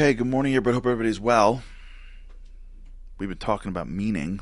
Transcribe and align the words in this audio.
Okay, 0.00 0.14
good 0.14 0.28
morning, 0.28 0.54
everybody. 0.54 0.76
Hope 0.76 0.86
everybody's 0.86 1.20
well. 1.20 1.62
We've 3.18 3.28
been 3.28 3.36
talking 3.36 3.68
about 3.68 3.86
meaning, 3.86 4.40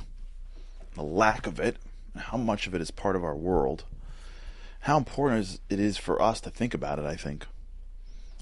the 0.95 1.03
lack 1.03 1.49
of 1.49 1.59
it, 1.59 1.79
how 2.15 2.37
much 2.39 2.69
of 2.69 2.77
it 2.77 2.81
is 2.81 2.93
part 2.93 3.17
of 3.17 3.25
our 3.25 3.35
world, 3.35 3.83
how 4.83 4.97
important 4.97 5.59
it 5.69 5.81
is 5.81 5.99
for 5.99 6.23
us 6.23 6.41
to 6.43 6.51
think 6.51 6.75
about 6.75 7.01
it, 7.01 7.05
I 7.05 7.17
think. 7.17 7.45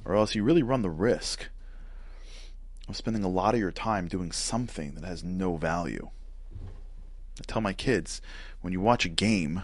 Or 0.04 0.14
else 0.14 0.34
you 0.34 0.44
really 0.44 0.62
run 0.62 0.82
the 0.82 0.90
risk 0.90 1.48
of 2.86 2.98
spending 2.98 3.24
a 3.24 3.30
lot 3.30 3.54
of 3.54 3.60
your 3.60 3.72
time 3.72 4.08
doing 4.08 4.30
something 4.30 4.94
that 4.94 5.04
has 5.04 5.24
no 5.24 5.56
value. 5.56 6.10
I 7.40 7.44
tell 7.46 7.62
my 7.62 7.72
kids 7.72 8.20
when 8.60 8.74
you 8.74 8.82
watch 8.82 9.06
a 9.06 9.08
game, 9.08 9.62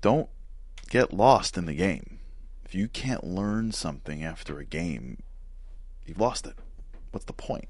don't 0.00 0.28
get 0.90 1.12
lost 1.12 1.58
in 1.58 1.66
the 1.66 1.74
game. 1.74 2.20
If 2.64 2.72
you 2.72 2.86
can't 2.86 3.24
learn 3.24 3.72
something 3.72 4.22
after 4.22 4.60
a 4.60 4.64
game, 4.64 5.18
you've 6.06 6.20
lost 6.20 6.46
it. 6.46 6.54
What's 7.10 7.26
the 7.26 7.32
point? 7.32 7.68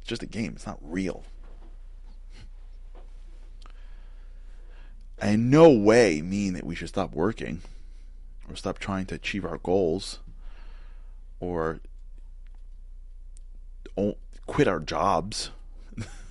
It's 0.00 0.08
just 0.08 0.22
a 0.22 0.26
game, 0.26 0.52
it's 0.56 0.66
not 0.66 0.78
real. 0.82 1.24
I 5.20 5.28
in 5.28 5.48
no 5.48 5.70
way 5.70 6.20
mean 6.22 6.54
that 6.54 6.66
we 6.66 6.74
should 6.74 6.88
stop 6.88 7.14
working 7.14 7.62
or 8.48 8.56
stop 8.56 8.78
trying 8.78 9.06
to 9.06 9.14
achieve 9.14 9.44
our 9.44 9.58
goals 9.58 10.18
or 11.40 11.80
quit 14.46 14.68
our 14.68 14.80
jobs. 14.80 15.50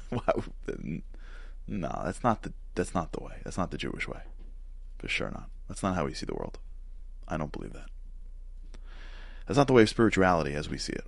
No, 1.65 2.01
that's 2.03 2.23
not 2.23 2.43
the 2.43 2.51
that's 2.75 2.93
not 2.93 3.13
the 3.13 3.23
way. 3.23 3.35
That's 3.43 3.57
not 3.57 3.71
the 3.71 3.77
Jewish 3.77 4.05
way. 4.05 4.19
For 4.97 5.07
sure 5.07 5.31
not. 5.31 5.49
That's 5.67 5.81
not 5.81 5.95
how 5.95 6.05
we 6.05 6.13
see 6.13 6.25
the 6.25 6.35
world. 6.35 6.59
I 7.25 7.37
don't 7.37 7.53
believe 7.53 7.71
that. 7.73 7.87
That's 9.45 9.57
not 9.57 9.67
the 9.67 9.73
way 9.73 9.83
of 9.83 9.89
spirituality 9.89 10.53
as 10.53 10.69
we 10.69 10.77
see 10.77 10.93
it. 10.93 11.05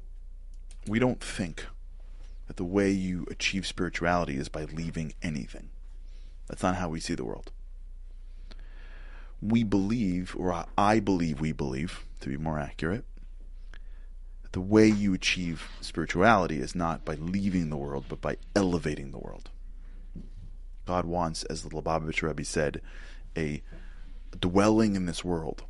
We 0.87 0.99
don't 0.99 1.21
think 1.21 1.65
that 2.47 2.57
the 2.57 2.63
way 2.63 2.91
you 2.91 3.25
achieve 3.31 3.65
spirituality 3.65 4.37
is 4.37 4.49
by 4.49 4.65
leaving 4.65 5.13
anything. 5.21 5.69
That's 6.47 6.63
not 6.63 6.75
how 6.75 6.89
we 6.89 6.99
see 6.99 7.15
the 7.15 7.25
world. 7.25 7.51
We 9.41 9.63
believe, 9.63 10.35
or 10.37 10.65
I 10.77 10.99
believe 10.99 11.39
we 11.39 11.51
believe, 11.51 12.03
to 12.21 12.29
be 12.29 12.37
more 12.37 12.59
accurate, 12.59 13.05
that 14.43 14.53
the 14.53 14.61
way 14.61 14.87
you 14.87 15.13
achieve 15.13 15.69
spirituality 15.81 16.59
is 16.59 16.75
not 16.75 17.03
by 17.03 17.15
leaving 17.15 17.69
the 17.69 17.77
world, 17.77 18.05
but 18.07 18.21
by 18.21 18.37
elevating 18.55 19.11
the 19.11 19.17
world. 19.17 19.49
God 20.85 21.05
wants, 21.05 21.43
as 21.45 21.63
the 21.63 21.69
Lubavitch 21.69 22.21
Rebbe 22.21 22.45
said, 22.45 22.81
a 23.35 23.63
dwelling 24.39 24.95
in 24.95 25.05
this 25.05 25.23
world. 25.25 25.63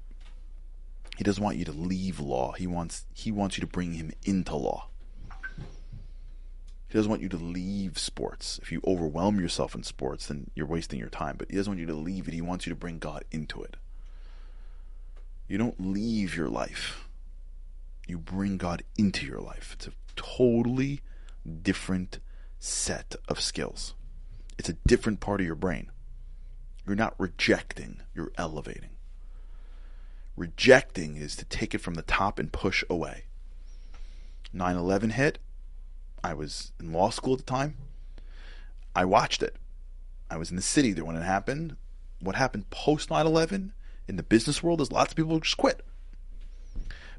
He 1.17 1.23
doesn't 1.23 1.44
want 1.44 1.58
you 1.58 1.66
to 1.66 1.71
leave 1.71 2.19
law. 2.19 2.52
He 2.53 2.67
wants 2.67 3.05
he 3.13 3.31
wants 3.31 3.58
you 3.58 3.61
to 3.61 3.67
bring 3.67 3.94
him 3.94 4.11
into 4.23 4.55
law. 4.55 4.89
He 6.88 6.94
doesn't 6.94 7.09
want 7.09 7.21
you 7.21 7.30
to 7.30 7.38
leave 7.38 7.97
sports. 7.97 8.59
If 8.61 8.71
you 8.71 8.81
overwhelm 8.85 9.39
yourself 9.39 9.75
in 9.75 9.83
sports, 9.83 10.27
then 10.27 10.49
you're 10.55 10.66
wasting 10.66 10.99
your 10.99 11.09
time. 11.09 11.36
But 11.38 11.49
he 11.49 11.58
doesn't 11.58 11.71
want 11.71 11.80
you 11.80 11.88
to 11.88 11.93
leave 11.93 12.27
it. 12.27 12.33
He 12.33 12.41
wants 12.41 12.66
you 12.66 12.71
to 12.71 12.80
bring 12.80 12.99
God 12.99 13.25
into 13.31 13.63
it. 13.63 13.77
You 15.47 15.58
don't 15.58 15.80
leave 15.80 16.36
your 16.36 16.49
life. 16.49 17.08
You 18.08 18.17
bring 18.17 18.58
God 18.58 18.83
into 18.97 19.25
your 19.25 19.39
life. 19.39 19.71
It's 19.73 19.88
a 19.88 19.91
totally 20.16 21.02
different 21.61 22.19
set 22.59 23.15
of 23.27 23.39
skills. 23.39 23.93
It's 24.58 24.70
a 24.70 24.77
different 24.87 25.20
part 25.20 25.42
of 25.42 25.45
your 25.45 25.55
brain. 25.55 25.92
You're 26.86 26.95
not 26.95 27.15
rejecting, 27.20 28.02
you're 28.14 28.31
elevating. 28.37 28.95
Rejecting 30.36 31.16
is 31.16 31.36
to 31.38 31.46
take 31.46 31.73
it 31.73 31.82
from 31.82 31.94
the 31.94 32.02
top 32.02 32.40
and 32.40 32.52
push 32.52 32.84
away. 32.90 33.26
9 34.52 34.76
11 34.76 35.12
hit. 35.12 35.40
I 36.23 36.34
was 36.34 36.72
in 36.80 36.92
law 36.92 37.10
school 37.10 37.34
at 37.34 37.40
the 37.40 37.46
time. 37.46 37.76
I 38.96 39.06
watched 39.06 39.44
it. 39.44 39.56
I 40.30 40.38
was 40.38 40.50
in 40.50 40.56
the 40.56 40.62
city 40.62 40.92
there 40.94 41.06
when 41.06 41.16
it 41.16 41.23
happened. 41.23 41.76
What 42.20 42.36
happened 42.36 42.70
post 42.70 43.10
9 43.10 43.26
11 43.26 43.73
in 44.08 44.16
the 44.16 44.23
business 44.23 44.64
world 44.64 44.82
is 44.82 44.92
lots 44.92 45.12
of 45.12 45.18
people 45.18 45.40
just 45.40 45.58
quit 45.58 45.86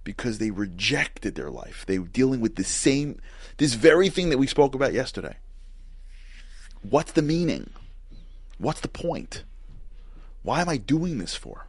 because 0.04 0.38
they 0.38 0.50
rejected 0.50 1.34
their 1.34 1.50
life. 1.50 1.84
They 1.86 1.98
were 1.98 2.06
dealing 2.06 2.40
with 2.40 2.54
the 2.54 2.64
same, 2.64 3.20
this 3.56 3.74
very 3.74 4.08
thing 4.08 4.30
that 4.30 4.38
we 4.38 4.46
spoke 4.46 4.74
about 4.74 4.92
yesterday. 4.92 5.36
What's 6.82 7.12
the 7.12 7.22
meaning? 7.22 7.70
What's 8.58 8.80
the 8.80 8.88
point? 8.88 9.42
Why 10.42 10.60
am 10.60 10.68
I 10.68 10.76
doing 10.76 11.18
this 11.18 11.34
for? 11.34 11.66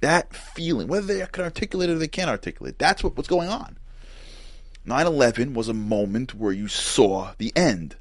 That 0.00 0.34
feeling, 0.34 0.88
whether 0.88 1.06
they 1.06 1.24
can 1.26 1.44
articulate 1.44 1.90
it 1.90 1.94
or 1.94 1.98
they 1.98 2.08
can't 2.08 2.30
articulate, 2.30 2.78
that's 2.78 3.02
what, 3.02 3.16
what's 3.16 3.28
going 3.28 3.48
on. 3.48 3.78
9 4.84 5.06
11 5.06 5.54
was 5.54 5.68
a 5.68 5.74
moment 5.74 6.34
where 6.34 6.52
you 6.52 6.68
saw 6.68 7.32
the 7.38 7.52
end. 7.56 7.96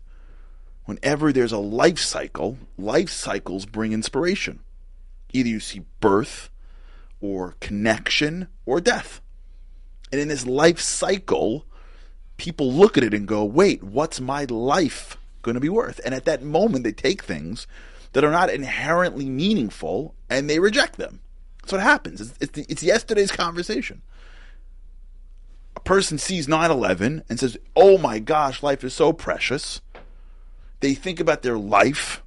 Whenever 0.86 1.34
there's 1.34 1.52
a 1.52 1.58
life 1.58 2.00
cycle, 2.00 2.58
life 2.78 3.10
cycles 3.10 3.66
bring 3.66 3.92
inspiration. 3.92 4.60
Either 5.34 5.50
you 5.50 5.60
see 5.60 5.82
birth, 6.00 6.50
or 7.20 7.56
connection, 7.60 8.48
or 8.66 8.80
death. 8.80 9.22
And 10.12 10.22
in 10.22 10.28
this 10.28 10.46
life 10.46 10.80
cycle, 10.80 11.66
people 12.38 12.72
look 12.72 12.98
at 12.98 13.04
it 13.04 13.14
and 13.14 13.28
go, 13.28 13.44
wait, 13.44 13.84
what's 13.84 14.22
my 14.22 14.46
life 14.46 15.18
going 15.42 15.56
to 15.56 15.62
be 15.62 15.70
worth? 15.70 16.00
And 16.06 16.14
at 16.14 16.26
that 16.26 16.44
moment, 16.44 16.84
they 16.84 16.92
take 16.92 17.24
things 17.24 17.68
that 18.14 18.24
are 18.24 18.32
not 18.32 18.50
inherently 18.50 19.30
meaningful 19.30 20.16
and 20.30 20.50
they 20.50 20.60
reject 20.60 20.98
them. 20.98 21.20
That's 21.68 21.74
what 21.74 21.82
happens. 21.82 22.22
It's, 22.22 22.34
it's, 22.40 22.70
it's 22.70 22.84
yesterday's 22.84 23.30
conversation. 23.30 24.02
A 25.76 25.82
person 25.82 26.18
sees 26.18 26.48
9 26.48 26.72
11 26.72 27.26
and 27.28 27.38
says, 27.38 27.58
Oh 27.76 27.98
my 27.98 28.20
gosh, 28.20 28.64
life 28.64 28.86
is 28.86 28.94
so 28.94 29.12
precious. 29.12 29.82
They 30.80 30.94
think 30.94 31.20
about 31.20 31.42
their 31.42 31.58
life, 31.58 32.24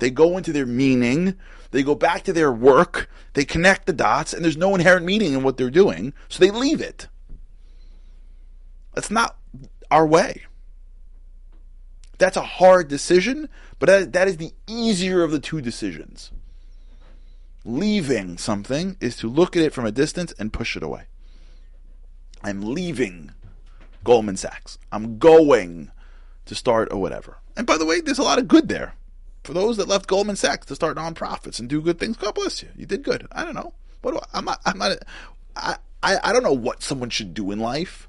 they 0.00 0.10
go 0.10 0.36
into 0.36 0.52
their 0.52 0.66
meaning, 0.66 1.36
they 1.70 1.84
go 1.84 1.94
back 1.94 2.24
to 2.24 2.32
their 2.32 2.50
work, 2.50 3.08
they 3.34 3.44
connect 3.44 3.86
the 3.86 3.92
dots, 3.92 4.32
and 4.32 4.44
there's 4.44 4.56
no 4.56 4.74
inherent 4.74 5.06
meaning 5.06 5.34
in 5.34 5.44
what 5.44 5.56
they're 5.56 5.70
doing, 5.70 6.12
so 6.28 6.40
they 6.40 6.50
leave 6.50 6.80
it. 6.80 7.06
That's 8.94 9.10
not 9.10 9.36
our 9.88 10.04
way. 10.04 10.42
That's 12.18 12.36
a 12.36 12.42
hard 12.42 12.88
decision, 12.88 13.48
but 13.78 14.12
that 14.12 14.26
is 14.26 14.38
the 14.38 14.52
easier 14.66 15.22
of 15.22 15.30
the 15.30 15.38
two 15.38 15.60
decisions. 15.60 16.32
Leaving 17.70 18.36
something 18.36 18.96
is 18.98 19.16
to 19.18 19.28
look 19.28 19.56
at 19.56 19.62
it 19.62 19.72
from 19.72 19.86
a 19.86 19.92
distance 19.92 20.34
and 20.40 20.52
push 20.52 20.76
it 20.76 20.82
away. 20.82 21.04
I'm 22.42 22.74
leaving 22.74 23.30
Goldman 24.02 24.36
Sachs. 24.36 24.76
I'm 24.90 25.18
going 25.18 25.92
to 26.46 26.54
start 26.56 26.92
or 26.92 27.00
whatever. 27.00 27.38
And 27.56 27.68
by 27.68 27.78
the 27.78 27.86
way, 27.86 28.00
there's 28.00 28.18
a 28.18 28.24
lot 28.24 28.40
of 28.40 28.48
good 28.48 28.66
there. 28.66 28.94
For 29.44 29.52
those 29.52 29.76
that 29.76 29.86
left 29.86 30.08
Goldman 30.08 30.34
Sachs 30.34 30.66
to 30.66 30.74
start 30.74 30.96
nonprofits 30.96 31.60
and 31.60 31.68
do 31.68 31.80
good 31.80 32.00
things, 32.00 32.16
God 32.16 32.34
bless 32.34 32.60
you. 32.60 32.70
You 32.74 32.86
did 32.86 33.04
good. 33.04 33.28
I 33.30 33.44
don't 33.44 33.54
know. 33.54 33.72
What 34.02 34.14
do 34.14 34.18
I, 34.18 34.38
I'm 34.38 34.46
not. 34.46 34.60
I'm 34.66 34.78
not. 34.78 34.98
I, 35.54 35.76
I 36.02 36.18
I 36.24 36.32
don't 36.32 36.42
know 36.42 36.52
what 36.52 36.82
someone 36.82 37.10
should 37.10 37.34
do 37.34 37.52
in 37.52 37.60
life. 37.60 38.08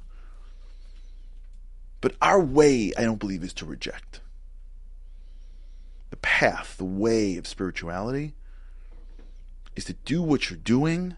But 2.00 2.16
our 2.20 2.42
way, 2.42 2.94
I 2.98 3.04
don't 3.04 3.20
believe, 3.20 3.44
is 3.44 3.54
to 3.54 3.66
reject. 3.68 4.22
The 6.10 6.18
path, 6.18 6.78
the 6.78 6.84
way 6.84 7.38
of 7.38 7.46
spirituality 7.46 8.34
is 9.76 9.86
to 9.86 9.94
do 9.94 10.22
what 10.22 10.50
you're 10.50 10.60
doing, 10.60 11.16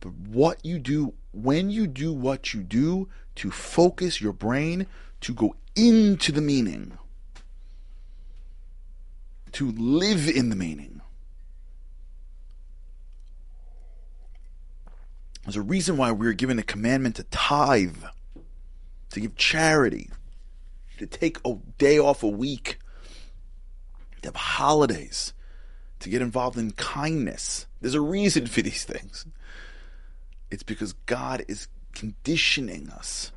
but 0.00 0.12
what 0.12 0.64
you 0.64 0.78
do, 0.78 1.14
when 1.32 1.70
you 1.70 1.86
do 1.86 2.12
what 2.12 2.54
you 2.54 2.62
do, 2.62 3.08
to 3.36 3.50
focus 3.50 4.20
your 4.20 4.32
brain 4.32 4.86
to 5.20 5.32
go 5.32 5.56
into 5.74 6.30
the 6.30 6.40
meaning, 6.40 6.98
to 9.52 9.70
live 9.72 10.28
in 10.28 10.50
the 10.50 10.56
meaning. 10.56 11.00
There's 15.44 15.56
a 15.56 15.62
reason 15.62 15.96
why 15.96 16.12
we 16.12 16.26
are 16.26 16.32
given 16.32 16.56
the 16.56 16.62
commandment 16.62 17.16
to 17.16 17.24
tithe 17.24 18.04
to 19.14 19.20
give 19.20 19.36
charity, 19.36 20.10
to 20.98 21.06
take 21.06 21.38
a 21.44 21.54
day 21.78 21.98
off 21.98 22.22
a 22.22 22.28
week, 22.28 22.78
to 24.22 24.28
have 24.28 24.36
holidays, 24.36 25.32
to 26.00 26.08
get 26.08 26.22
involved 26.22 26.58
in 26.58 26.72
kindness. 26.72 27.66
There's 27.80 27.94
a 27.94 28.00
reason 28.00 28.46
for 28.46 28.62
these 28.62 28.84
things. 28.84 29.26
It's 30.50 30.62
because 30.62 30.92
God 31.06 31.44
is 31.48 31.68
conditioning 31.94 32.90
us 32.90 33.32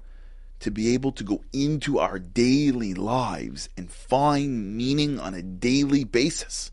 to 0.59 0.71
be 0.71 0.93
able 0.93 1.11
to 1.13 1.23
go 1.23 1.43
into 1.53 1.99
our 1.99 2.19
daily 2.19 2.93
lives 2.93 3.69
and 3.77 3.91
find 3.91 4.75
meaning 4.75 5.19
on 5.19 5.33
a 5.33 5.41
daily 5.41 6.03
basis. 6.03 6.71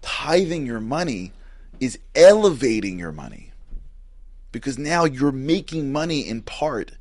Tithing 0.00 0.66
your 0.66 0.80
money 0.80 1.32
is 1.80 1.98
elevating 2.14 2.98
your 2.98 3.12
money 3.12 3.52
because 4.52 4.78
now 4.78 5.04
you're 5.04 5.32
making 5.32 5.92
money 5.92 6.26
in 6.26 6.42
part 6.42 6.92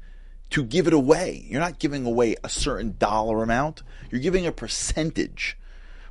to 0.52 0.64
give 0.64 0.88
it 0.88 0.94
away. 0.94 1.46
You're 1.48 1.62
not 1.62 1.80
giving 1.80 2.06
away 2.06 2.36
a 2.44 2.50
certain 2.50 2.96
dollar 2.98 3.44
amount, 3.44 3.84
you're 4.10 4.22
giving 4.22 4.48
a 4.48 4.52
percentage, 4.52 5.58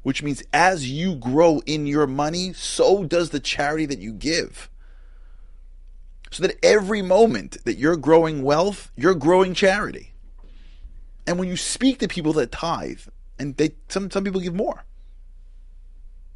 which 0.02 0.22
means 0.22 0.42
as 0.52 0.90
you 0.90 1.14
grow 1.14 1.60
in 1.66 1.86
your 1.86 2.06
money, 2.06 2.52
so 2.52 3.04
does 3.04 3.30
the 3.30 3.40
charity 3.40 3.86
that 3.86 3.98
you 3.98 4.12
give. 4.12 4.70
So 6.30 6.42
that 6.42 6.56
every 6.62 7.02
moment 7.02 7.64
that 7.64 7.78
you're 7.78 7.96
growing 7.96 8.42
wealth, 8.42 8.90
you're 8.96 9.14
growing 9.14 9.54
charity. 9.54 10.12
And 11.26 11.38
when 11.38 11.48
you 11.48 11.56
speak 11.56 11.98
to 11.98 12.08
people 12.08 12.32
that 12.34 12.52
tithe, 12.52 13.00
and 13.38 13.56
they 13.56 13.72
some 13.88 14.10
some 14.10 14.24
people 14.24 14.40
give 14.40 14.54
more. 14.54 14.84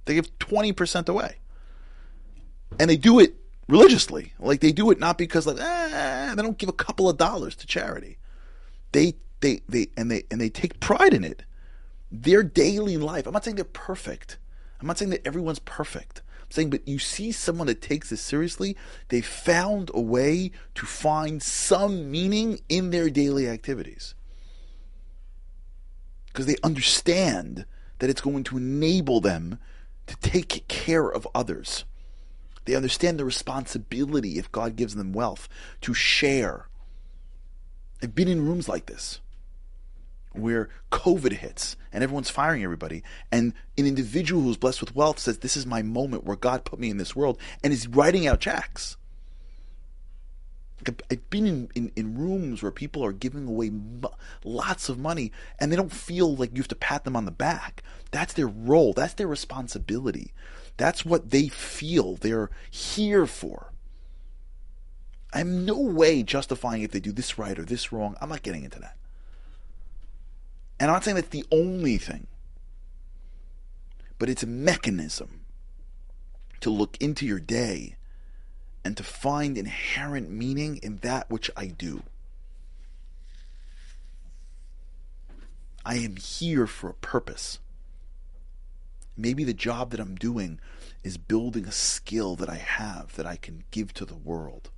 They 0.05 0.15
give 0.15 0.37
20% 0.39 1.09
away. 1.09 1.37
And 2.79 2.91
they 2.91 2.97
do 2.97 3.21
it 3.21 3.37
religiously. 3.69 4.33
Like 4.39 4.61
they 4.61 4.73
do 4.73 4.91
it 4.91 4.99
not 4.99 5.19
because 5.19 5.47
like 5.47 5.59
eh, 5.61 6.35
they 6.35 6.43
don't 6.43 6.59
give 6.59 6.69
a 6.69 6.75
couple 6.75 7.09
of 7.09 7.17
dollars 7.17 7.55
to 7.57 7.67
charity. 7.67 8.19
They 8.93 9.15
they 9.41 9.63
they 9.69 9.89
and 9.97 10.11
they 10.11 10.25
and 10.31 10.41
they 10.41 10.49
take 10.49 10.81
pride 10.81 11.15
in 11.15 11.25
it. 11.25 11.45
Their 12.13 12.43
daily 12.43 12.99
life. 12.99 13.27
I'm 13.27 13.33
not 13.33 13.45
saying 13.45 13.57
they're 13.57 13.65
perfect. 13.65 14.39
I'm 14.81 14.87
not 14.87 14.99
saying 14.99 15.11
that 15.11 15.27
everyone's 15.27 15.61
perfect. 15.61 16.23
I'm 16.43 16.51
saying 16.51 16.71
but 16.71 16.87
you 16.87 16.99
see 16.99 17.33
someone 17.33 17.67
that 17.69 17.81
takes 17.81 18.11
this 18.11 18.21
seriously, 18.21 18.77
they 19.09 19.23
found 19.23 19.91
a 19.95 20.01
way 20.01 20.51
to 20.75 20.87
find 20.87 21.43
some 21.43 22.11
meaning 22.11 22.61
in 22.69 22.91
their 22.91 23.09
daily 23.09 23.49
activities. 23.49 24.15
Because 26.27 26.47
they 26.47 26.57
understand 26.63 27.65
that 27.99 28.11
it's 28.11 28.21
going 28.21 28.45
to 28.45 28.59
enable 28.59 29.21
them 29.21 29.59
to 30.07 30.17
take 30.17 30.67
care 30.69 31.09
of 31.09 31.29
others. 31.35 31.85
They 32.65 32.75
understand 32.75 33.19
the 33.19 33.25
responsibility, 33.25 34.39
if 34.39 34.53
God 34.53 34.77
gives 34.77 34.95
them 34.95 35.13
wealth, 35.13 35.49
to 35.81 35.95
share. 35.95 36.69
I've 38.03 38.15
been 38.15 38.29
in 38.29 38.47
rooms 38.47 38.69
like 38.69 38.87
this 38.87 39.21
where 40.35 40.69
COVID 40.91 41.33
hits 41.33 41.77
and 41.93 42.03
everyone's 42.03 42.31
firing 42.31 42.65
everybody, 42.65 43.03
and 43.31 43.53
an 43.77 43.87
individual 43.87 44.43
who's 44.43 44.57
blessed 44.57 44.81
with 44.81 44.95
wealth 44.95 45.19
says, 45.19 45.39
This 45.39 45.57
is 45.57 45.67
my 45.67 45.83
moment 45.83 46.25
where 46.25 46.37
God 46.37 46.65
put 46.65 46.79
me 46.79 46.91
in 46.91 46.97
this 46.97 47.15
world, 47.15 47.39
and 47.63 47.73
is 47.73 47.89
writing 47.89 48.27
out 48.27 48.41
checks. 48.41 48.97
I've 51.11 51.31
been 51.31 51.47
in, 51.47 51.69
in, 51.75 51.93
in, 51.95 52.19
rooms 52.19 52.61
where 52.63 52.73
people 52.73 53.05
are 53.05 53.13
giving 53.13 53.47
away 53.47 53.71
lots 54.43 54.89
of 54.89 54.99
money 54.99 55.31
and 55.61 55.71
they 55.71 55.77
don't 55.77 55.93
feel 55.93 56.35
like 56.35 56.51
you 56.53 56.61
have 56.61 56.69
to 56.69 56.75
pat 56.75 57.05
them 57.05 57.15
on 57.15 57.25
the 57.25 57.31
back. 57.31 57.85
That's 58.11 58.33
their 58.33 58.49
role, 58.49 58.93
that's 58.93 59.15
their 59.15 59.29
responsibility. 59.29 60.33
That's 60.79 61.05
what 61.05 61.31
they 61.31 61.49
feel 61.49 62.17
they're 62.17 62.51
here 62.71 63.27
for. 63.27 63.73
I'm 65.33 65.65
no 65.65 65.79
way 65.79 66.23
justifying 66.23 66.83
if 66.83 66.91
they 66.91 67.01
do 67.01 67.13
this 67.13 67.39
right 67.39 67.59
or 67.59 67.65
this 67.65 67.93
wrong. 67.93 68.17
I'm 68.21 68.29
not 68.29 68.43
getting 68.43 68.65
into 68.65 68.81
that. 68.81 68.97
And 70.83 70.91
I'm 70.91 70.97
not 70.97 71.05
saying 71.05 71.15
that's 71.15 71.29
the 71.29 71.47
only 71.53 71.97
thing, 71.97 72.27
but 74.19 74.29
it's 74.29 74.43
a 74.43 74.49
mechanism 74.49 75.43
to 76.59 76.71
look 76.71 76.97
into 76.99 77.25
your 77.25 77.39
day 77.39 77.95
and 78.85 78.97
to 78.97 79.05
find 79.05 79.57
inherent 79.57 80.29
meaning 80.29 80.79
in 80.79 80.97
that 81.03 81.31
which 81.31 81.53
I 81.57 81.67
do. 81.67 82.03
I 85.85 85.99
am 85.99 86.17
here 86.17 86.67
for 86.67 86.91
a 86.91 86.95
purpose. 86.95 87.61
Maybe 89.17 89.45
the 89.45 89.55
job 89.55 89.91
that 89.91 90.01
I'm 90.01 90.17
doing 90.17 90.59
is 91.05 91.17
building 91.17 91.67
a 91.67 91.73
skill 91.73 92.35
that 92.35 92.51
I 92.51 92.57
have 92.57 93.15
that 93.15 93.25
I 93.25 93.37
can 93.37 93.63
give 93.71 93.95
to 93.95 94.05
the 94.05 94.17
world. 94.17 94.71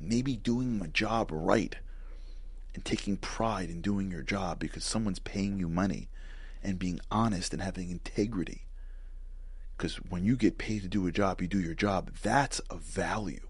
Maybe 0.00 0.34
doing 0.34 0.78
my 0.78 0.86
job 0.86 1.28
right 1.30 1.76
and 2.74 2.84
taking 2.84 3.16
pride 3.16 3.70
in 3.70 3.80
doing 3.80 4.10
your 4.10 4.22
job 4.22 4.58
because 4.58 4.84
someone's 4.84 5.18
paying 5.18 5.58
you 5.58 5.68
money 5.68 6.08
and 6.62 6.78
being 6.78 7.00
honest 7.10 7.52
and 7.52 7.62
having 7.62 7.90
integrity. 7.90 8.66
Because 9.76 9.96
when 9.96 10.24
you 10.24 10.36
get 10.36 10.58
paid 10.58 10.82
to 10.82 10.88
do 10.88 11.06
a 11.06 11.12
job, 11.12 11.40
you 11.40 11.48
do 11.48 11.60
your 11.60 11.74
job. 11.74 12.12
That's 12.22 12.60
a 12.70 12.76
value. 12.76 13.48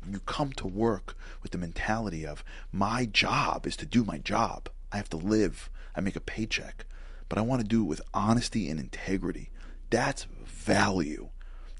When 0.00 0.12
you 0.12 0.20
come 0.20 0.52
to 0.52 0.66
work 0.66 1.16
with 1.42 1.52
the 1.52 1.58
mentality 1.58 2.26
of, 2.26 2.44
my 2.72 3.06
job 3.06 3.66
is 3.66 3.76
to 3.76 3.86
do 3.86 4.04
my 4.04 4.18
job, 4.18 4.68
I 4.92 4.96
have 4.96 5.10
to 5.10 5.16
live, 5.16 5.70
I 5.94 6.00
make 6.00 6.16
a 6.16 6.20
paycheck 6.20 6.86
but 7.28 7.38
I 7.38 7.42
want 7.42 7.62
to 7.62 7.66
do 7.66 7.82
it 7.82 7.86
with 7.86 8.00
honesty 8.12 8.68
and 8.68 8.78
integrity. 8.78 9.50
That's 9.90 10.26
value. 10.44 11.30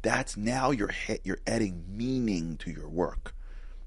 That's 0.03 0.37
now 0.37 0.71
you're 0.71 0.91
you're 1.23 1.41
adding 1.47 1.85
meaning 1.89 2.57
to 2.59 2.71
your 2.71 2.89
work. 2.89 3.35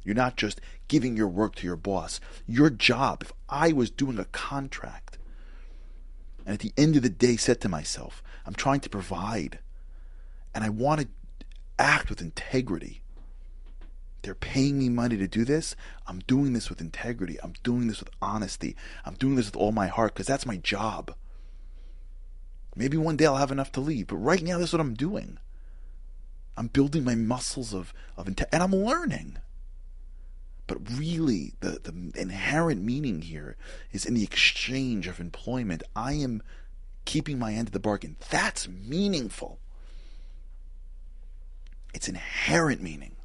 You're 0.07 0.15
not 0.15 0.37
just 0.37 0.61
giving 0.87 1.17
your 1.17 1.27
work 1.27 1.55
to 1.55 1.67
your 1.67 1.75
boss. 1.75 2.21
Your 2.47 2.69
job, 2.69 3.23
if 3.23 3.33
I 3.49 3.73
was 3.73 3.91
doing 3.91 4.17
a 4.17 4.23
contract 4.23 5.17
and 6.45 6.53
at 6.53 6.61
the 6.61 6.71
end 6.77 6.95
of 6.95 7.03
the 7.03 7.09
day 7.09 7.35
said 7.35 7.59
to 7.59 7.67
myself, 7.67 8.23
I'm 8.45 8.53
trying 8.53 8.79
to 8.79 8.89
provide 8.89 9.59
and 10.55 10.63
I 10.63 10.69
want 10.69 11.01
to 11.01 11.07
act 11.77 12.09
with 12.09 12.21
integrity. 12.21 13.01
They're 14.21 14.33
paying 14.33 14.79
me 14.79 14.87
money 14.87 15.17
to 15.17 15.27
do 15.27 15.43
this. 15.43 15.75
I'm 16.07 16.19
doing 16.19 16.53
this 16.53 16.69
with 16.69 16.79
integrity. 16.79 17.37
I'm 17.43 17.55
doing 17.61 17.87
this 17.87 17.99
with 17.99 18.09
honesty. 18.21 18.77
I'm 19.03 19.15
doing 19.15 19.35
this 19.35 19.47
with 19.47 19.57
all 19.57 19.73
my 19.73 19.87
heart 19.87 20.13
because 20.13 20.27
that's 20.27 20.45
my 20.45 20.55
job. 20.55 21.13
Maybe 22.77 22.95
one 22.95 23.17
day 23.17 23.25
I'll 23.25 23.35
have 23.35 23.51
enough 23.51 23.73
to 23.73 23.81
leave, 23.81 24.07
but 24.07 24.15
right 24.15 24.41
now 24.41 24.57
that's 24.57 24.71
what 24.71 24.79
I'm 24.79 24.93
doing. 24.93 25.37
I'm 26.55 26.67
building 26.67 27.03
my 27.03 27.15
muscles 27.15 27.73
of 27.73 27.93
of 28.15 28.27
and 28.27 28.63
I'm 28.63 28.71
learning. 28.71 29.39
But 30.67 30.97
really, 30.97 31.53
the, 31.61 31.79
the 31.81 32.19
inherent 32.19 32.83
meaning 32.83 33.21
here 33.21 33.55
is 33.93 34.05
in 34.05 34.13
the 34.13 34.23
exchange 34.23 35.07
of 35.07 35.19
employment. 35.19 35.81
I 35.95 36.13
am 36.13 36.43
keeping 37.05 37.39
my 37.39 37.53
end 37.53 37.69
of 37.69 37.71
the 37.71 37.79
bargain. 37.79 38.17
That's 38.29 38.67
meaningful. 38.67 39.59
It's 41.93 42.09
inherent 42.09 42.81
meaning. 42.81 43.15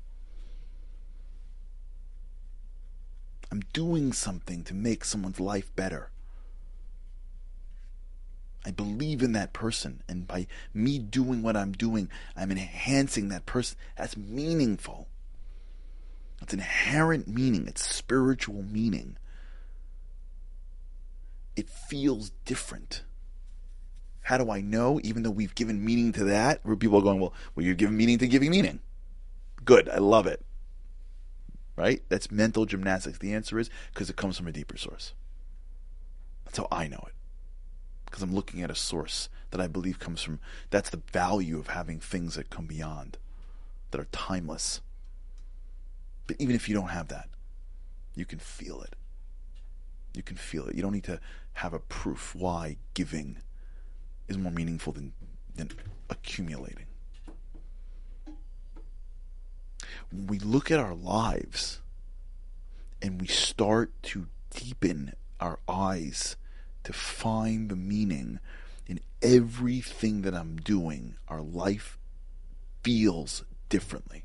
I'm 3.51 3.63
doing 3.73 4.13
something 4.13 4.63
to 4.65 4.73
make 4.73 5.05
someone's 5.05 5.41
life 5.41 5.75
better. 5.77 6.11
I 8.65 8.71
believe 8.71 9.23
in 9.23 9.33
that 9.33 9.53
person. 9.53 10.03
And 10.09 10.27
by 10.27 10.47
me 10.73 10.99
doing 10.99 11.43
what 11.43 11.57
I'm 11.57 11.73
doing, 11.73 12.09
I'm 12.37 12.53
enhancing 12.53 13.29
that 13.29 13.45
person. 13.45 13.77
That's 13.99 14.17
meaningful. 14.17 15.09
It's 16.43 16.55
inherent 16.55 17.29
meaning, 17.29 17.67
it's 17.67 17.87
spiritual 17.87 18.63
meaning. 18.63 19.17
It 21.55 21.69
feels 21.69 22.31
different. 22.45 23.03
How 24.23 24.39
do 24.39 24.51
I 24.51 24.61
know? 24.61 25.01
Even 25.03 25.23
though 25.23 25.31
we've 25.31 25.55
given 25.55 25.85
meaning 25.85 26.13
to 26.13 26.25
that, 26.25 26.61
where 26.63 26.77
people 26.77 26.99
are 26.99 27.03
going, 27.03 27.21
well, 27.21 27.35
well, 27.55 27.65
you're 27.67 27.75
giving 27.75 27.97
meaning 27.97 28.19
to 28.19 28.29
giving 28.29 28.51
meaning. 28.51 28.81
Good, 29.65 29.89
I 29.89 29.99
love 29.99 30.27
it. 30.27 30.45
Right? 31.77 32.03
That's 32.09 32.31
mental 32.31 32.65
gymnastics. 32.67 33.19
The 33.19 33.35
answer 33.35 33.59
is 33.59 33.71
because 33.93 34.11
it 34.11 34.17
comes 34.17 34.37
from 34.37 34.47
a 34.47 34.53
deeper 34.53 34.77
source. 34.77 35.15
That's 36.45 36.59
how 36.59 36.69
I 36.71 36.89
know 36.89 37.03
it 37.07 37.15
because 38.13 38.23
I'm 38.23 38.35
looking 38.35 38.63
at 38.63 38.71
a 38.71 38.75
source 38.75 39.31
that 39.51 39.61
I 39.61 39.67
believe 39.67 39.99
comes 39.99 40.23
from. 40.23 40.39
That's 40.69 40.91
the 40.91 41.01
value 41.13 41.59
of 41.59 41.69
having 41.69 41.99
things 41.99 42.35
that 42.35 42.51
come 42.51 42.67
beyond, 42.67 43.17
that 43.91 44.01
are 44.01 44.09
timeless. 44.13 44.83
But 46.27 46.37
even 46.39 46.55
if 46.55 46.69
you 46.69 46.75
don't 46.75 46.89
have 46.89 47.09
that, 47.09 47.29
you 48.15 48.25
can 48.25 48.39
feel 48.39 48.83
it. 48.83 48.95
You 50.15 50.23
can 50.23 50.37
feel 50.37 50.67
it. 50.67 50.75
You 50.75 50.83
don't 50.83 50.93
need 50.93 51.05
to 51.05 51.21
have 51.55 51.73
a 51.73 51.79
proof 51.79 52.35
why 52.35 52.77
giving 52.95 53.39
is 54.29 54.39
more 54.39 54.53
meaningful 54.53 54.93
than, 54.93 55.13
than 55.55 55.71
accumulating. 56.11 56.87
When 60.11 60.27
we 60.27 60.39
look 60.39 60.71
at 60.71 60.79
our 60.79 60.95
lives 60.95 61.81
and 63.01 63.21
we 63.21 63.27
start 63.27 63.93
to 64.05 64.27
deepen 64.51 65.15
our 65.41 65.59
eyes 65.67 66.37
to 66.85 66.93
find 66.93 67.71
the 67.71 67.77
meaning 67.77 68.39
in 68.87 69.01
everything 69.23 70.23
that 70.23 70.35
I'm 70.35 70.57
doing, 70.57 71.17
our 71.29 71.41
life 71.41 71.99
feels 72.83 73.45
differently. 73.69 74.25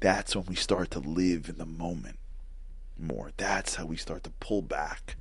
That's 0.00 0.36
when 0.36 0.46
we 0.46 0.54
start 0.54 0.90
to 0.92 1.00
live 1.00 1.48
in 1.48 1.58
the 1.58 1.66
moment 1.66 2.18
more. 2.98 3.30
That's 3.36 3.76
how 3.76 3.86
we 3.86 3.96
start 3.96 4.24
to 4.24 4.30
pull 4.30 4.62
back. 4.62 5.16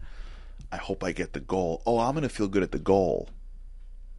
I 0.72 0.78
hope 0.78 1.04
I 1.04 1.12
get 1.12 1.34
the 1.34 1.40
goal. 1.40 1.82
Oh, 1.86 2.00
I'm 2.00 2.14
going 2.14 2.24
to 2.24 2.30
feel 2.30 2.48
good 2.48 2.64
at 2.64 2.72
the 2.72 2.80
goal. 2.80 3.30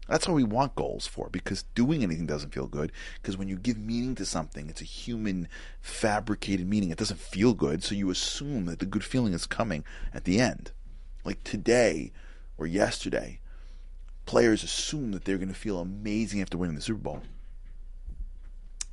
That's 0.08 0.28
what 0.28 0.34
we 0.34 0.44
want 0.44 0.76
goals 0.76 1.06
for 1.06 1.28
because 1.30 1.64
doing 1.74 2.02
anything 2.02 2.26
doesn't 2.26 2.54
feel 2.54 2.68
good. 2.68 2.92
Because 3.20 3.36
when 3.36 3.48
you 3.48 3.56
give 3.56 3.76
meaning 3.76 4.14
to 4.14 4.24
something, 4.24 4.70
it's 4.70 4.80
a 4.80 4.84
human 4.84 5.48
fabricated 5.80 6.68
meaning. 6.68 6.90
It 6.90 6.98
doesn't 6.98 7.20
feel 7.20 7.54
good, 7.54 7.82
so 7.82 7.94
you 7.94 8.10
assume 8.10 8.66
that 8.66 8.78
the 8.78 8.86
good 8.86 9.04
feeling 9.04 9.34
is 9.34 9.46
coming 9.46 9.84
at 10.14 10.24
the 10.24 10.40
end 10.40 10.70
like 11.26 11.42
today 11.44 12.12
or 12.56 12.66
yesterday, 12.66 13.40
players 14.24 14.62
assume 14.62 15.10
that 15.10 15.24
they're 15.24 15.36
going 15.36 15.48
to 15.48 15.54
feel 15.54 15.80
amazing 15.80 16.40
after 16.40 16.56
winning 16.56 16.76
the 16.76 16.80
Super 16.80 17.00
Bowl. 17.00 17.22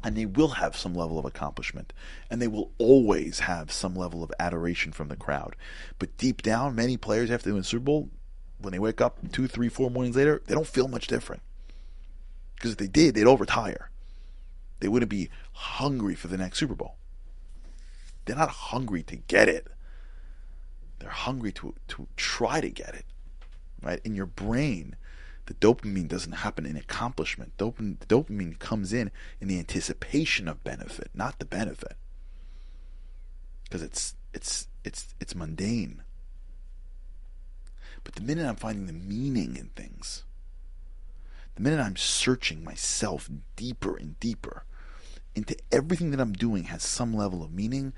And 0.04 0.18
they 0.18 0.26
will 0.26 0.50
have 0.50 0.76
some 0.76 0.94
level 0.94 1.18
of 1.18 1.26
accomplishment. 1.26 1.94
And 2.30 2.42
they 2.42 2.48
will 2.48 2.72
always 2.78 3.40
have 3.40 3.72
some 3.72 3.96
level 3.96 4.24
of 4.24 4.34
adoration 4.38 4.92
from 4.92 5.08
the 5.08 5.16
crowd. 5.16 5.56
But 5.98 6.18
deep 6.18 6.42
down, 6.42 6.76
many 6.76 6.98
players 6.98 7.32
after 7.32 7.46
they 7.46 7.54
win 7.54 7.62
the 7.62 7.68
Super 7.68 7.86
Bowl, 7.86 8.10
when 8.60 8.74
they 8.74 8.80
wake 8.80 9.02
up 9.02 9.20
two, 9.32 9.48
three, 9.48 9.70
four 9.70 9.90
mornings 9.90 10.16
later, 10.16 10.42
they 10.46 10.54
don't 10.54 10.68
feel 10.68 10.88
much 10.88 11.08
different. 11.08 11.42
Because 12.56 12.72
if 12.72 12.78
they 12.78 12.88
did, 12.88 13.16
they'd 13.16 13.26
all 13.26 13.38
retire. 13.38 13.90
They 14.80 14.88
wouldn't 14.88 15.10
be 15.10 15.30
hungry 15.54 16.16
for 16.16 16.28
the 16.28 16.38
next 16.38 16.60
Super 16.60 16.76
Bowl. 16.76 16.96
They're 18.26 18.36
not 18.36 18.50
hungry 18.50 19.04
to 19.04 19.16
get 19.16 19.48
it. 19.48 19.68
They're 21.00 21.10
hungry 21.10 21.52
to 21.54 21.76
to 21.90 22.08
try 22.16 22.62
to 22.62 22.70
get 22.70 22.96
it. 22.96 23.06
Right? 23.82 24.00
In 24.06 24.16
your 24.16 24.26
brain, 24.26 24.96
the 25.46 25.54
dopamine 25.56 26.08
doesn't 26.08 26.32
happen 26.32 26.66
in 26.66 26.78
accomplishment. 26.78 27.58
Dopamine, 27.58 28.00
the 28.00 28.06
dopamine 28.06 28.58
comes 28.60 28.94
in 28.94 29.12
in 29.42 29.48
the 29.48 29.60
anticipation 29.60 30.48
of 30.48 30.64
benefit, 30.64 31.10
not 31.14 31.40
the 31.40 31.46
benefit. 31.46 31.96
Because 33.64 33.82
it's 33.82 34.16
it's 34.34 34.68
it's 34.84 35.14
it's 35.20 35.36
mundane. 35.36 36.04
But 38.04 38.16
the 38.16 38.22
minute 38.22 38.48
I'm 38.48 38.56
finding 38.56 38.86
the 38.86 38.94
meaning 38.94 39.56
in 39.56 39.70
things, 39.76 40.24
the 41.56 41.62
minute 41.62 41.80
I'm 41.80 41.96
searching 41.96 42.64
myself 42.64 43.30
deeper 43.56 43.96
and 43.96 44.20
deeper 44.20 44.66
into 45.36 45.58
everything 45.72 46.12
that 46.12 46.20
I'm 46.20 46.34
doing 46.34 46.66
has 46.66 46.84
some 46.84 47.14
level 47.14 47.44
of 47.44 47.54
meaning, 47.54 47.94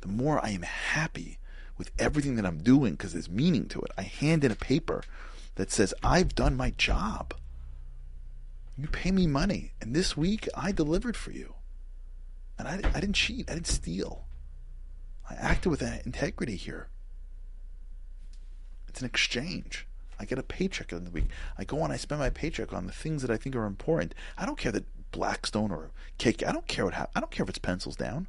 the 0.00 0.08
more 0.08 0.44
I 0.44 0.50
am 0.50 0.62
happy 0.62 1.38
with 1.78 1.90
everything 1.98 2.36
that 2.36 2.46
I'm 2.46 2.62
doing 2.62 2.92
because 2.92 3.12
there's 3.12 3.30
meaning 3.30 3.66
to 3.68 3.80
it. 3.80 3.92
I 3.96 4.02
hand 4.02 4.44
in 4.44 4.52
a 4.52 4.56
paper 4.56 5.02
that 5.56 5.70
says, 5.70 5.94
I've 6.02 6.34
done 6.34 6.56
my 6.56 6.70
job. 6.70 7.34
You 8.76 8.88
pay 8.88 9.10
me 9.10 9.26
money, 9.26 9.72
and 9.80 9.94
this 9.94 10.16
week 10.16 10.48
I 10.56 10.72
delivered 10.72 11.16
for 11.16 11.30
you. 11.30 11.54
And 12.58 12.66
I, 12.66 12.80
I 12.94 13.00
didn't 13.00 13.14
cheat, 13.14 13.50
I 13.50 13.54
didn't 13.54 13.66
steal. 13.66 14.24
I 15.28 15.34
acted 15.34 15.70
with 15.70 15.82
integrity 15.82 16.56
here. 16.56 16.88
It's 18.88 19.00
an 19.00 19.06
exchange. 19.06 19.86
I 20.18 20.24
get 20.24 20.38
a 20.38 20.42
paycheck 20.42 20.92
in 20.92 21.04
the 21.04 21.10
week. 21.10 21.26
I 21.58 21.64
go 21.64 21.80
on, 21.80 21.90
I 21.90 21.96
spend 21.96 22.20
my 22.20 22.30
paycheck 22.30 22.72
on 22.72 22.86
the 22.86 22.92
things 22.92 23.22
that 23.22 23.30
I 23.30 23.36
think 23.36 23.56
are 23.56 23.64
important. 23.64 24.14
I 24.38 24.46
don't 24.46 24.58
care 24.58 24.72
that 24.72 24.84
Blackstone 25.10 25.70
or 25.70 25.90
Cake, 26.18 26.42
I 26.46 26.52
don't 26.52 26.66
care 26.66 26.84
what 26.84 26.94
happens. 26.94 27.12
I 27.16 27.20
don't 27.20 27.30
care 27.30 27.44
if 27.44 27.50
it's 27.50 27.58
pencils 27.58 27.96
down. 27.96 28.26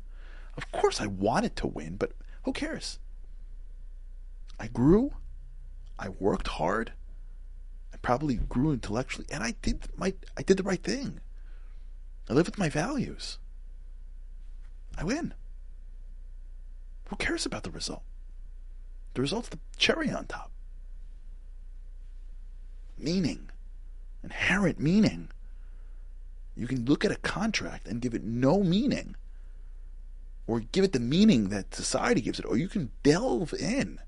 Of 0.57 0.71
course, 0.71 1.01
I 1.01 1.07
wanted 1.07 1.55
to 1.57 1.67
win, 1.67 1.95
but 1.95 2.13
who 2.43 2.53
cares? 2.53 2.99
I 4.59 4.67
grew. 4.67 5.13
I 5.97 6.09
worked 6.09 6.47
hard. 6.47 6.93
Probably 8.03 8.35
grew 8.35 8.71
intellectually, 8.71 9.25
and 9.31 9.43
I 9.43 9.55
did 9.63 9.87
my 9.97 10.13
I 10.37 10.43
did 10.43 10.57
the 10.57 10.63
right 10.63 10.83
thing. 10.83 11.21
I 12.29 12.33
live 12.33 12.45
with 12.45 12.59
my 12.59 12.69
values. 12.69 13.39
I 14.95 15.03
win. 15.03 15.33
Who 17.09 17.15
cares 17.15 17.47
about 17.47 17.63
the 17.63 17.71
result? 17.71 18.03
The 19.15 19.21
result's 19.21 19.49
the 19.49 19.59
cherry 19.77 20.11
on 20.11 20.25
top 20.25 20.51
meaning, 23.03 23.49
inherent 24.23 24.79
meaning. 24.79 25.29
You 26.55 26.67
can 26.67 26.85
look 26.85 27.03
at 27.03 27.11
a 27.11 27.17
contract 27.17 27.87
and 27.87 28.01
give 28.01 28.13
it 28.13 28.23
no 28.23 28.63
meaning, 28.63 29.15
or 30.47 30.59
give 30.59 30.83
it 30.83 30.93
the 30.93 30.99
meaning 30.99 31.49
that 31.49 31.73
society 31.73 32.21
gives 32.21 32.39
it, 32.39 32.45
or 32.45 32.57
you 32.57 32.69
can 32.69 32.91
delve 33.01 33.53
in 33.53 33.99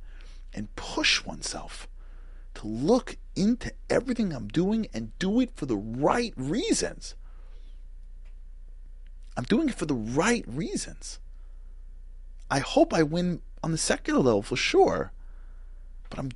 and 0.54 0.74
push 0.75 1.25
oneself 1.25 1.88
to 2.56 2.68
look 2.68 3.18
into 3.36 3.72
everything 3.90 4.34
I'm 4.34 4.48
doing 4.48 4.88
and 4.94 5.18
do 5.20 5.40
it 5.40 5.52
for 5.56 5.66
the 5.66 5.78
right 5.78 6.34
reasons. 6.36 7.16
I'm 9.38 9.44
doing 9.44 9.70
it 9.70 9.76
for 9.76 9.86
the 9.86 9.94
right 9.94 10.46
reasons. 10.48 11.20
I 12.50 12.60
hope 12.60 12.94
I 12.94 13.04
win 13.04 13.42
on 13.64 13.72
the 13.72 13.78
secular 13.78 14.20
level 14.20 14.42
for 14.42 14.56
sure, 14.56 15.12
but 16.10 16.20
I'm 16.20 16.32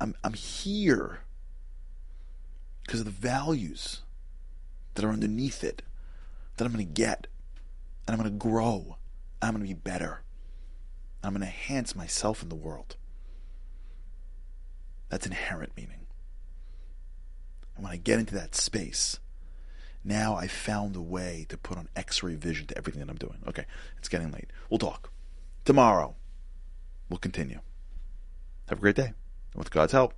I'm 0.00 0.14
I'm 0.24 0.32
here 0.32 1.20
because 2.82 3.00
of 3.00 3.06
the 3.06 3.12
values 3.12 4.02
that 4.94 5.04
are 5.04 5.10
underneath 5.10 5.62
it 5.62 5.82
that 6.56 6.64
I'm 6.64 6.72
going 6.72 6.86
to 6.86 6.92
get. 6.92 7.26
And 8.06 8.14
I'm 8.14 8.20
going 8.20 8.32
to 8.32 8.38
grow. 8.38 8.96
I'm 9.40 9.52
going 9.54 9.66
to 9.66 9.68
be 9.68 9.74
better. 9.74 10.22
I'm 11.22 11.32
going 11.32 11.40
to 11.40 11.46
enhance 11.46 11.96
myself 11.96 12.42
in 12.42 12.50
the 12.50 12.54
world. 12.54 12.96
That's 15.14 15.26
inherent 15.26 15.76
meaning. 15.76 16.08
And 17.76 17.84
when 17.84 17.92
I 17.92 17.98
get 17.98 18.18
into 18.18 18.34
that 18.34 18.56
space, 18.56 19.20
now 20.02 20.34
I 20.34 20.48
found 20.48 20.96
a 20.96 21.00
way 21.00 21.46
to 21.50 21.56
put 21.56 21.78
on 21.78 21.88
x 21.94 22.24
ray 22.24 22.34
vision 22.34 22.66
to 22.66 22.76
everything 22.76 22.98
that 22.98 23.08
I'm 23.08 23.16
doing. 23.16 23.38
Okay, 23.46 23.64
it's 23.96 24.08
getting 24.08 24.32
late. 24.32 24.50
We'll 24.68 24.78
talk. 24.78 25.12
Tomorrow, 25.64 26.16
we'll 27.08 27.18
continue. 27.18 27.60
Have 28.68 28.78
a 28.78 28.80
great 28.80 28.96
day. 28.96 29.12
With 29.54 29.70
God's 29.70 29.92
help, 29.92 30.14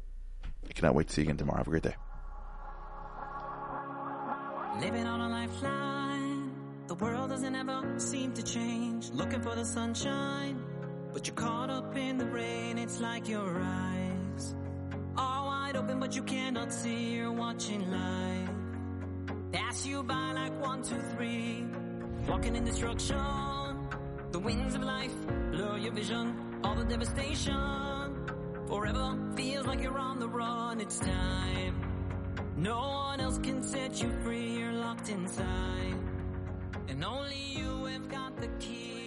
I 0.66 0.72
cannot 0.72 0.94
wait 0.94 1.08
to 1.08 1.12
see 1.12 1.20
you 1.20 1.26
again 1.26 1.36
tomorrow. 1.36 1.58
Have 1.58 1.66
a 1.66 1.70
great 1.70 1.82
day. 1.82 1.96
Living 4.80 5.06
on 5.06 5.20
a 5.20 5.28
lifeline. 5.28 6.52
The 6.86 6.94
world 6.94 7.28
doesn't 7.28 7.54
ever 7.54 7.98
seem 7.98 8.32
to 8.32 8.42
change. 8.42 9.10
Looking 9.10 9.42
for 9.42 9.54
the 9.54 9.64
sunshine. 9.66 10.58
But 11.12 11.26
you're 11.26 11.36
caught 11.36 11.68
up 11.68 11.94
in 11.94 12.16
the 12.16 12.24
rain. 12.24 12.78
It's 12.78 12.98
like 12.98 13.28
your 13.28 13.60
eyes 13.60 13.96
are 13.96 14.05
wide 15.66 15.76
open, 15.76 15.98
but 15.98 16.14
you 16.14 16.22
cannot 16.22 16.72
see. 16.72 17.14
You're 17.14 17.32
watching 17.32 17.90
life 17.90 18.50
pass 19.52 19.86
you 19.86 20.02
by 20.02 20.32
like 20.32 20.54
one, 20.60 20.82
two, 20.82 21.00
three. 21.16 21.64
Walking 22.28 22.54
in 22.56 22.64
destruction. 22.64 23.88
The 24.30 24.38
winds 24.38 24.74
of 24.74 24.82
life 24.82 25.16
blur 25.50 25.78
your 25.78 25.92
vision. 25.92 26.34
All 26.62 26.74
the 26.74 26.84
devastation. 26.84 28.12
Forever 28.68 29.16
feels 29.36 29.66
like 29.66 29.82
you're 29.82 29.98
on 29.98 30.18
the 30.20 30.28
run. 30.28 30.80
It's 30.80 30.98
time. 30.98 31.74
No 32.56 32.78
one 32.78 33.20
else 33.20 33.38
can 33.38 33.62
set 33.62 34.02
you 34.02 34.10
free 34.22 34.58
You're 34.58 34.72
locked 34.72 35.08
inside, 35.10 35.96
and 36.88 37.04
only 37.04 37.42
you 37.58 37.84
have 37.84 38.08
got 38.08 38.36
the 38.40 38.48
key. 38.60 39.05